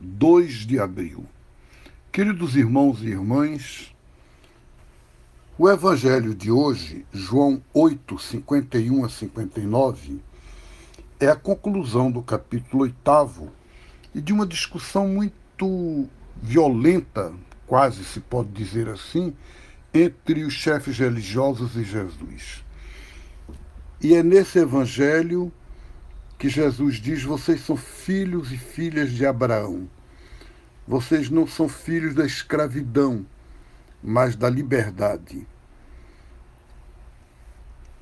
2 0.00 0.66
de 0.66 0.78
abril. 0.78 1.26
Queridos 2.12 2.54
irmãos 2.54 3.02
e 3.02 3.08
irmãs, 3.08 3.94
o 5.58 5.68
evangelho 5.68 6.34
de 6.36 6.52
hoje, 6.52 7.04
João 7.12 7.60
8, 7.74 8.16
51 8.16 9.04
a 9.04 9.08
59, 9.08 10.20
é 11.18 11.26
a 11.26 11.34
conclusão 11.34 12.12
do 12.12 12.22
capítulo 12.22 12.84
8 12.84 13.52
e 14.14 14.20
de 14.20 14.32
uma 14.32 14.46
discussão 14.46 15.08
muito 15.08 16.08
violenta, 16.40 17.32
quase 17.66 18.04
se 18.04 18.20
pode 18.20 18.50
dizer 18.50 18.88
assim, 18.88 19.34
entre 19.92 20.44
os 20.44 20.54
chefes 20.54 20.96
religiosos 20.96 21.74
e 21.74 21.82
Jesus. 21.82 22.64
E 24.00 24.14
é 24.14 24.22
nesse 24.22 24.60
evangelho 24.60 25.52
que 26.38 26.48
Jesus 26.48 26.96
diz: 26.96 27.22
Vocês 27.24 27.60
são 27.62 27.76
filhos 27.76 28.52
e 28.52 28.56
filhas 28.56 29.10
de 29.10 29.26
Abraão. 29.26 29.90
Vocês 30.86 31.28
não 31.28 31.46
são 31.46 31.68
filhos 31.68 32.14
da 32.14 32.24
escravidão, 32.24 33.26
mas 34.02 34.36
da 34.36 34.48
liberdade. 34.48 35.46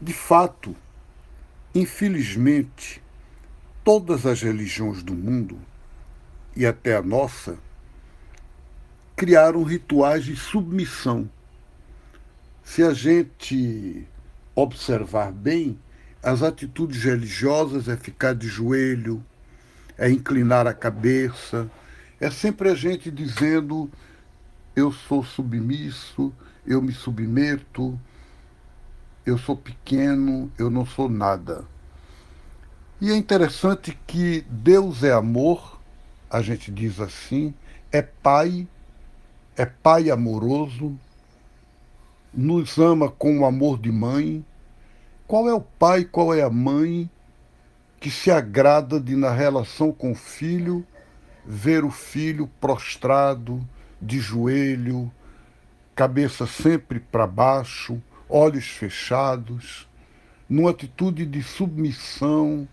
De 0.00 0.12
fato, 0.12 0.76
infelizmente, 1.74 3.02
todas 3.82 4.26
as 4.26 4.42
religiões 4.42 5.02
do 5.02 5.14
mundo, 5.14 5.58
e 6.54 6.66
até 6.66 6.94
a 6.94 7.02
nossa, 7.02 7.58
criaram 9.16 9.62
rituais 9.62 10.24
de 10.24 10.36
submissão. 10.36 11.28
Se 12.62 12.82
a 12.82 12.92
gente 12.92 14.06
observar 14.54 15.32
bem, 15.32 15.78
as 16.26 16.42
atitudes 16.42 17.04
religiosas 17.04 17.86
é 17.86 17.96
ficar 17.96 18.34
de 18.34 18.48
joelho, 18.48 19.24
é 19.96 20.10
inclinar 20.10 20.66
a 20.66 20.74
cabeça, 20.74 21.70
é 22.20 22.28
sempre 22.32 22.68
a 22.68 22.74
gente 22.74 23.12
dizendo: 23.12 23.88
eu 24.74 24.90
sou 24.90 25.22
submisso, 25.22 26.34
eu 26.66 26.82
me 26.82 26.92
submeto, 26.92 27.96
eu 29.24 29.38
sou 29.38 29.56
pequeno, 29.56 30.50
eu 30.58 30.68
não 30.68 30.84
sou 30.84 31.08
nada. 31.08 31.64
E 33.00 33.12
é 33.12 33.16
interessante 33.16 33.96
que 34.04 34.44
Deus 34.50 35.04
é 35.04 35.12
amor, 35.12 35.80
a 36.28 36.42
gente 36.42 36.72
diz 36.72 36.98
assim, 36.98 37.54
é 37.92 38.02
Pai, 38.02 38.66
é 39.56 39.64
Pai 39.64 40.10
amoroso, 40.10 40.98
nos 42.34 42.78
ama 42.78 43.08
com 43.08 43.38
o 43.38 43.46
amor 43.46 43.78
de 43.78 43.92
mãe 43.92 44.44
qual 45.26 45.48
é 45.48 45.54
o 45.54 45.60
pai, 45.60 46.04
qual 46.04 46.32
é 46.32 46.42
a 46.42 46.50
mãe 46.50 47.10
que 47.98 48.10
se 48.10 48.30
agrada 48.30 49.00
de, 49.00 49.16
na 49.16 49.30
relação 49.30 49.90
com 49.90 50.12
o 50.12 50.14
filho, 50.14 50.86
ver 51.44 51.84
o 51.84 51.90
filho 51.90 52.46
prostrado, 52.60 53.66
de 54.00 54.20
joelho, 54.20 55.10
cabeça 55.94 56.46
sempre 56.46 57.00
para 57.00 57.26
baixo, 57.26 58.00
olhos 58.28 58.68
fechados, 58.68 59.88
numa 60.48 60.70
atitude 60.70 61.26
de 61.26 61.42
submissão? 61.42 62.68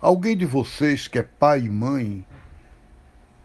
Alguém 0.00 0.36
de 0.36 0.44
vocês 0.44 1.08
que 1.08 1.18
é 1.18 1.22
pai 1.22 1.60
e 1.60 1.70
mãe, 1.70 2.26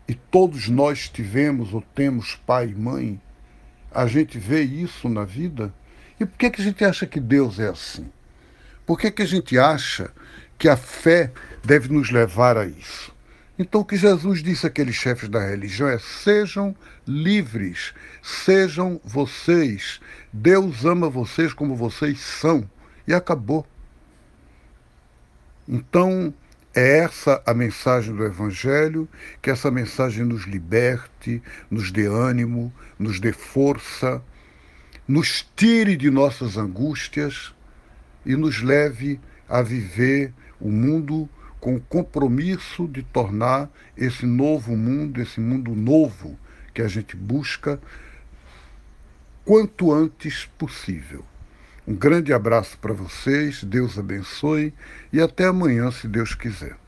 e 0.08 0.14
todos 0.14 0.68
nós 0.68 1.08
tivemos 1.08 1.74
ou 1.74 1.81
temos 1.81 2.36
pai 2.36 2.68
e 2.68 2.76
mãe, 2.76 3.22
a 3.90 4.06
gente 4.08 4.38
vê 4.38 4.62
isso 4.62 5.08
na 5.08 5.24
vida? 5.24 5.74
E 6.24 6.26
por 6.26 6.38
que, 6.38 6.50
que 6.52 6.62
a 6.62 6.64
gente 6.64 6.86
acha 6.86 7.06
que 7.06 7.20
Deus 7.20 7.60
é 7.60 7.68
assim? 7.68 8.10
Por 8.86 8.98
que, 8.98 9.12
que 9.12 9.24
a 9.24 9.26
gente 9.26 9.60
acha 9.60 10.10
que 10.58 10.70
a 10.70 10.78
fé 10.78 11.34
deve 11.62 11.92
nos 11.92 12.12
levar 12.12 12.58
a 12.58 12.66
isso? 12.66 13.14
Então, 13.60 13.82
o 13.82 13.86
que 13.86 13.98
Jesus 13.98 14.42
disse 14.42 14.66
àqueles 14.66 14.96
chefes 14.96 15.28
da 15.28 15.46
religião 15.46 15.90
é: 15.90 16.00
sejam 16.00 16.74
livres, 17.06 17.94
sejam 18.22 19.02
vocês. 19.04 20.00
Deus 20.32 20.86
ama 20.86 21.10
vocês 21.10 21.52
como 21.52 21.76
vocês 21.76 22.22
são. 22.22 22.70
E 23.06 23.14
acabou. 23.14 23.68
Então, 25.68 26.34
é 26.74 27.00
essa 27.00 27.44
a 27.46 27.53
mensagem 27.53 28.16
do 28.16 28.24
Evangelho, 28.24 29.09
que 29.42 29.50
essa 29.50 29.70
mensagem 29.70 30.24
nos 30.24 30.44
liberte, 30.44 31.44
nos 31.70 31.92
dê 31.92 32.06
ânimo, 32.06 32.74
nos 32.97 33.20
dê 33.20 33.34
força 33.34 34.24
nos 35.08 35.46
tire 35.56 35.96
de 35.97 36.09
nossas 36.09 36.58
angústias 36.58 37.53
e 38.25 38.36
nos 38.36 38.62
leve 38.62 39.19
a 39.47 39.62
viver 39.62 40.34
o 40.59 40.69
mundo 40.69 41.30
com 41.59 41.75
o 41.75 41.81
compromisso 41.81 42.88
de 42.88 43.03
tornar 43.03 43.69
esse 43.97 44.25
novo 44.25 44.75
mundo, 44.75 45.22
esse 45.22 45.40
mundo 45.40 45.75
novo 45.75 46.38
que 46.74 46.81
a 46.81 46.88
gente 46.88 47.16
busca, 47.16 47.80
quanto 49.46 49.91
antes 49.91 50.46
possível. 50.58 51.24
Um 51.85 51.96
grande 51.96 52.34
abraço 52.34 52.78
para 52.78 52.94
vocês, 52.94 53.64
Deus 53.64 53.97
abençoe 54.00 54.74
e 55.12 55.22
até 55.22 55.46
amanhã, 55.46 55.91
se 55.91 56.08
Deus 56.08 56.34
quiser. 56.34 56.83